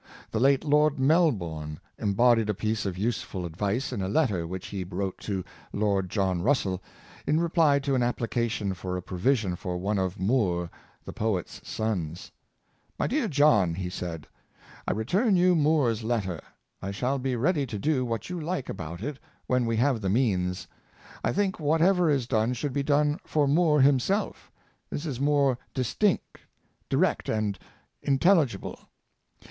The 0.31 0.39
late 0.39 0.63
Lord 0.63 0.97
Melbourne 0.99 1.79
embodied 1.99 2.49
a 2.49 2.55
piece 2.55 2.87
of 2.87 2.97
useful 2.97 3.45
advice 3.45 3.93
in 3.93 4.01
a 4.01 4.09
letter 4.09 4.47
which 4.47 4.69
he 4.69 4.83
wrote 4.83 5.19
to 5.19 5.43
Lord 5.73 6.09
John 6.09 6.41
Russell, 6.41 6.81
in 7.27 7.39
reply 7.39 7.77
to 7.77 7.93
an 7.93 8.01
application 8.01 8.73
for 8.73 8.97
a 8.97 9.01
provision 9.03 9.55
for 9.55 9.77
one 9.77 9.99
of 9.99 10.19
Moore 10.19 10.71
the 11.05 11.13
poet's 11.13 11.61
sons: 11.69 12.31
^' 12.33 12.33
My 12.97 13.05
dear 13.05 13.27
John," 13.27 13.75
he 13.75 13.91
said, 13.91 14.25
''I 14.87 14.95
return 14.95 15.35
you 15.35 15.53
Moore's 15.53 16.03
letter. 16.03 16.41
I 16.81 16.89
shall 16.89 17.19
be 17.19 17.35
ready 17.35 17.67
to 17.67 17.77
do 17.77 18.03
what 18.03 18.27
you 18.27 18.41
like 18.41 18.69
about 18.69 19.03
it 19.03 19.19
when 19.45 19.67
we 19.67 19.77
have 19.77 20.01
the 20.01 20.09
means. 20.09 20.67
I 21.23 21.31
think 21.31 21.59
whatever 21.59 22.09
is 22.09 22.25
done 22.25 22.53
should 22.53 22.73
be 22.73 22.81
done 22.81 23.19
for 23.23 23.47
Moore 23.47 23.81
himself 23.81 24.51
This 24.89 25.05
is 25.05 25.19
more 25.19 25.59
distinct, 25.75 26.39
direct, 26.89 27.29
and 27.29 27.59
intelligible. 28.01 28.89